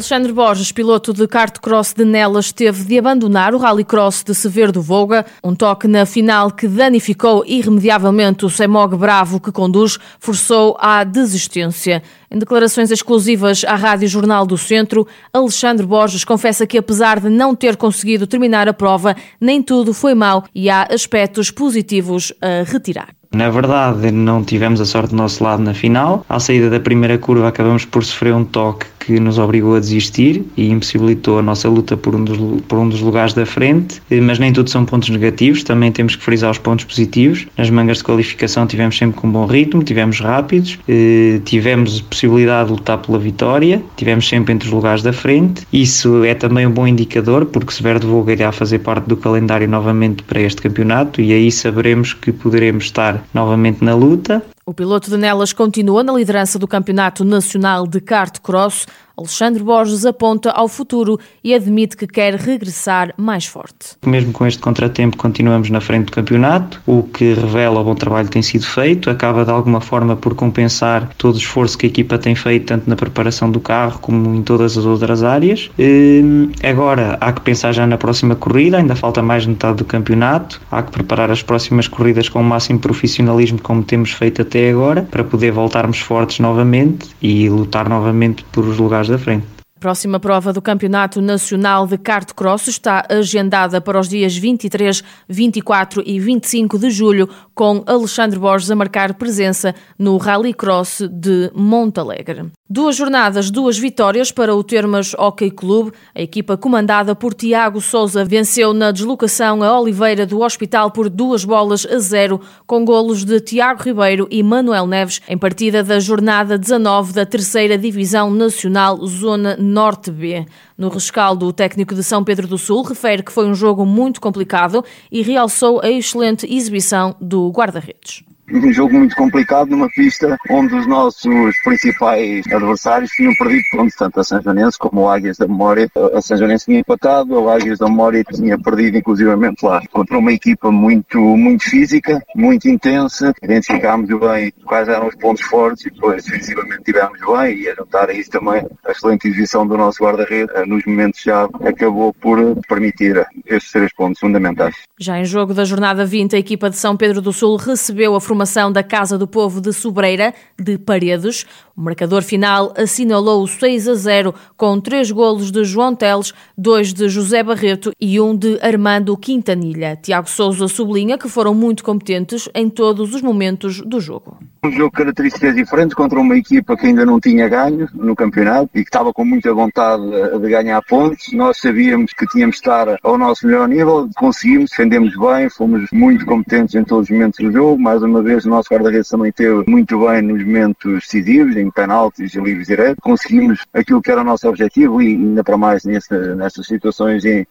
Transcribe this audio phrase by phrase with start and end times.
[0.00, 4.72] Alexandre Borges, piloto de kart cross de Nelas, teve de abandonar o rallycross de Severo
[4.72, 10.74] do Voga, um toque na final que danificou irremediavelmente o Semog Bravo que conduz, forçou
[10.80, 12.02] à desistência.
[12.30, 17.54] Em declarações exclusivas à Rádio Jornal do Centro, Alexandre Borges confessa que apesar de não
[17.54, 23.19] ter conseguido terminar a prova, nem tudo foi mal e há aspectos positivos a retirar.
[23.32, 26.26] Na verdade, não tivemos a sorte do nosso lado na final.
[26.28, 30.44] À saída da primeira curva, acabamos por sofrer um toque que nos obrigou a desistir
[30.56, 34.38] e impossibilitou a nossa luta por um, dos, por um dos lugares da frente, mas
[34.38, 37.46] nem tudo são pontos negativos, também temos que frisar os pontos positivos.
[37.56, 42.68] Nas mangas de qualificação tivemos sempre com um bom ritmo, tivemos rápidos, eh, tivemos possibilidade
[42.68, 45.66] de lutar pela vitória, tivemos sempre entre os lugares da frente.
[45.72, 49.68] Isso é também um bom indicador, porque Severo de Voga irá fazer parte do calendário
[49.68, 54.42] novamente para este campeonato e aí saberemos que poderemos estar novamente na luta.
[54.64, 58.86] O piloto de Nelas continua na liderança do Campeonato Nacional de Kart Cross.
[59.20, 63.96] Alexandre Borges aponta ao futuro e admite que quer regressar mais forte.
[64.06, 68.28] Mesmo com este contratempo, continuamos na frente do campeonato, o que revela o bom trabalho
[68.28, 71.88] que tem sido feito, acaba de alguma forma por compensar todo o esforço que a
[71.90, 75.70] equipa tem feito, tanto na preparação do carro como em todas as outras áreas.
[75.78, 80.62] Hum, agora há que pensar já na próxima corrida, ainda falta mais metade do campeonato,
[80.70, 85.02] há que preparar as próximas corridas com o máximo profissionalismo, como temos feito até agora,
[85.02, 89.59] para poder voltarmos fortes novamente e lutar novamente por os lugares da frente.
[89.80, 96.02] Próxima prova do Campeonato Nacional de Kart Cross está agendada para os dias 23, 24
[96.04, 102.50] e 25 de julho, com Alexandre Borges a marcar presença no Rally Cross de Montalegre.
[102.72, 105.92] Duas jornadas, duas vitórias para o Termas Hockey Clube.
[106.14, 111.44] A equipa comandada por Tiago Souza venceu na deslocação a Oliveira do Hospital por duas
[111.44, 116.56] bolas a zero, com golos de Tiago Ribeiro e Manuel Neves, em partida da jornada
[116.56, 120.44] 19 da Terceira Divisão Nacional Zona Norte B.
[120.76, 124.20] No rescaldo, o técnico de São Pedro do Sul refere que foi um jogo muito
[124.20, 130.74] complicado e realçou a excelente exibição do guarda-redes um jogo muito complicado numa pista onde
[130.74, 135.46] os nossos principais adversários tinham perdido pontos, tanto a São Joanense como o Águias da
[135.46, 135.90] Memória.
[136.14, 139.80] A São Joanense tinha empatado, o Águias da Memória tinha perdido inclusivamente lá.
[139.92, 145.86] Contra uma equipa muito, muito física, muito intensa, identificámos bem quais eram os pontos fortes
[145.86, 149.76] e depois defensivamente tivemos bem e a juntar a isso também a excelente exibição do
[149.76, 154.74] nosso guarda-redes eh, nos momentos-chave acabou por permitir estes três pontos fundamentais.
[154.98, 158.20] Já em jogo da jornada 20, a equipa de São Pedro do Sul recebeu a
[158.20, 158.39] formação
[158.72, 161.44] da Casa do Povo de Sobreira, de Paredes.
[161.76, 167.08] O marcador final assinalou 6 a 0, com três golos de João Teles, dois de
[167.08, 169.94] José Barreto e um de Armando Quintanilha.
[169.96, 174.38] Tiago Souza sublinha que foram muito competentes em todos os momentos do jogo.
[174.62, 178.68] Um jogo de características diferentes contra uma equipa que ainda não tinha ganho no campeonato
[178.74, 181.32] e que estava com muita vontade de ganhar pontos.
[181.32, 186.26] Nós sabíamos que tínhamos de estar ao nosso melhor nível, conseguimos, defendemos bem, fomos muito
[186.26, 187.80] competentes em todos os momentos do jogo.
[187.80, 192.34] Mais uma vez, o nosso guarda-redes também teve muito bem nos momentos decisivos, em penaltis
[192.34, 192.98] e livres diretos.
[193.00, 197.46] Conseguimos aquilo que era o nosso objetivo e ainda para mais nesta, nestas situações em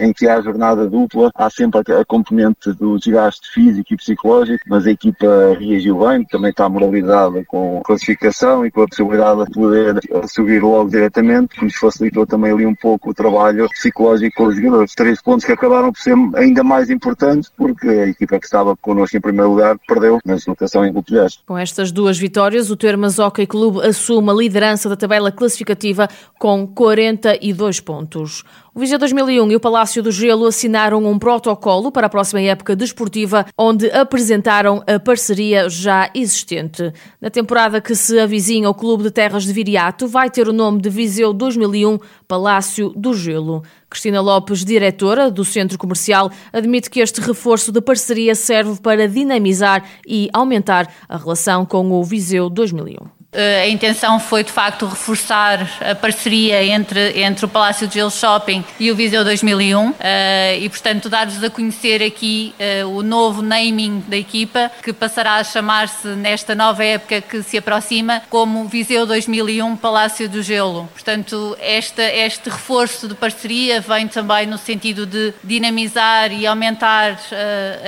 [0.00, 4.86] em que há jornada dupla, há sempre a componente do desgaste físico e psicológico, mas
[4.86, 5.26] a equipa
[5.58, 10.90] reagiu bem, também está moralizada com classificação e com a possibilidade de poder subir logo
[10.90, 14.94] diretamente, que nos facilitou também ali um pouco o trabalho psicológico com os jogadores.
[14.94, 19.16] Três pontos que acabaram por ser ainda mais importantes, porque a equipa que estava connosco
[19.16, 21.40] em primeiro lugar perdeu na deslocação em Golpilhas.
[21.46, 26.08] Com estas duas vitórias, o Termas Hockey Clube assume a liderança da tabela classificativa
[26.38, 28.44] com 42 pontos.
[28.80, 32.74] O Viseu 2001 e o Palácio do Gelo assinaram um protocolo para a próxima época
[32.74, 36.90] desportiva, onde apresentaram a parceria já existente.
[37.20, 40.80] Na temporada que se avizinha, o Clube de Terras de Viriato vai ter o nome
[40.80, 43.62] de Viseu 2001 Palácio do Gelo.
[43.90, 49.84] Cristina Lopes, diretora do Centro Comercial, admite que este reforço de parceria serve para dinamizar
[50.08, 53.19] e aumentar a relação com o Viseu 2001.
[53.32, 58.10] Eh, a intenção foi de facto reforçar a parceria entre, entre o Palácio de Gelo
[58.10, 63.40] Shopping e o Viseu 2001 eh, e, portanto, dar-vos a conhecer aqui eh, o novo
[63.40, 69.06] naming da equipa que passará a chamar-se nesta nova época que se aproxima como Viseu
[69.06, 70.88] 2001 Palácio do Gelo.
[70.92, 77.16] Portanto, esta, este reforço de parceria vem também no sentido de dinamizar e aumentar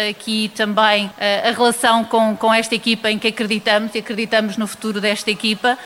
[0.08, 1.10] aqui também
[1.44, 5.76] a relação com, com esta equipa em que acreditamos e acreditamos no futuro desta equipa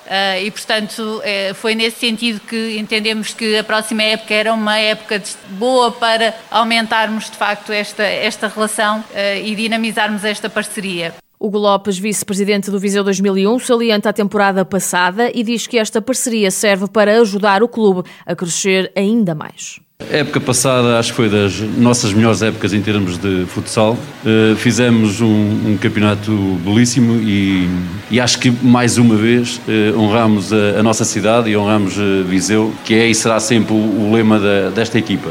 [0.42, 1.22] e, portanto,
[1.54, 7.30] foi nesse sentido que entendemos que a próxima época era uma época boa para aumentarmos
[7.30, 9.02] de facto esta, esta relação
[9.42, 11.14] e dinamizarmos esta parceria.
[11.38, 16.50] Hugo Lopes, vice-presidente do Viseu 2001, salienta a temporada passada e diz que esta parceria
[16.50, 19.78] serve para ajudar o clube a crescer ainda mais.
[20.10, 23.96] Época passada acho que foi das nossas melhores épocas em termos de futsal.
[24.24, 26.32] Uh, fizemos um, um, campeonato
[26.62, 27.66] belíssimo e,
[28.10, 32.24] e, acho que mais uma vez uh, honramos a, a, nossa cidade e honramos uh,
[32.24, 35.30] Viseu, que é e será sempre o, o lema da, desta equipa.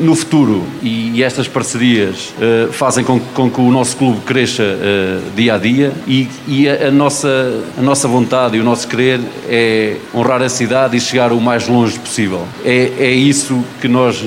[0.00, 2.32] no futuro, e, e estas parcerias
[2.72, 4.62] fazem com, com, que o nosso clube cresça
[5.36, 7.28] dia a dia e, e a, a, nossa,
[7.76, 11.68] a nossa vontade e o nosso querer é honrar a cidade e chegar o mais
[11.68, 12.46] longe possível.
[12.64, 14.22] É, é isso que nós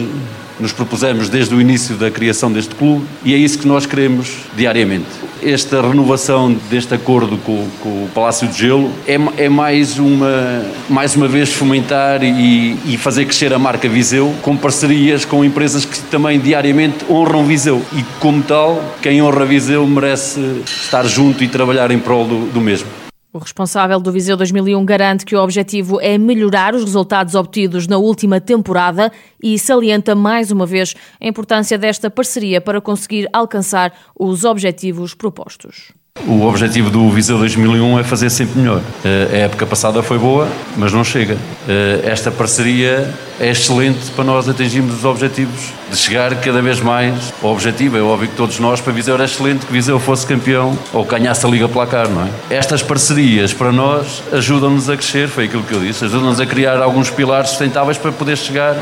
[0.62, 4.30] nos propusemos desde o início da criação deste clube e é isso que nós queremos
[4.56, 5.07] diariamente.
[5.42, 11.16] Esta renovação deste acordo com, com o Palácio de Gelo é, é, mais, uma, mais
[11.16, 16.00] uma vez fomentar e, e, fazer crescer a marca Viseu com parcerias com empresas que
[16.04, 21.89] também diariamente honram Viseu e, como tal, quem honra Viseu merece estar junto e trabalhar
[21.89, 23.01] em prol do, do mesmo.
[23.33, 27.98] O responsável do Viseu 2001 garante que o objetivo é melhorar os resultados obtidos na
[27.98, 29.10] última temporada
[29.42, 35.94] e salienta mais uma vez a importância desta parceria para conseguir alcançar os objetivos propostos.
[36.28, 38.81] O objetivo do Viseu 2001 é fazer sempre melhor.
[39.04, 40.48] Eh, a época passada foi boa,
[40.78, 41.38] mas não chega.
[41.68, 47.34] Eh, esta parceria é excelente para nós atingirmos os objetivos de chegar cada vez mais
[47.44, 47.98] ao objetivo.
[47.98, 51.46] É óbvio que todos nós, para Viseu, era excelente que Viseu fosse campeão ou ganhasse
[51.46, 52.30] a Liga Placar, não é?
[52.50, 56.81] Estas parcerias, para nós, ajudam-nos a crescer, foi aquilo que eu disse, ajudam-nos a criar
[56.81, 58.78] alguns pilares sustentáveis para poder chegar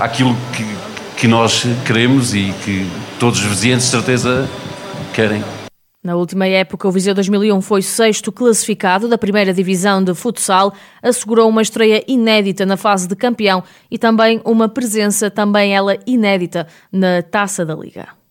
[0.00, 0.66] àquilo que,
[1.16, 2.86] que nós queremos e que
[3.20, 4.48] todos os vizinhos, de certeza,
[5.12, 5.44] querem.
[6.02, 11.48] Na última época, o Viseu 2001 foi sexto classificado da primeira divisão de futsal, assegurou
[11.48, 17.22] uma estreia inédita na fase de campeão e também uma presença, também ela inédita, na
[17.22, 18.21] Taça da Liga.